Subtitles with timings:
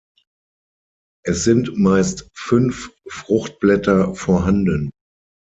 [1.23, 4.89] Es sind meist fünf Fruchtblätter vorhanden.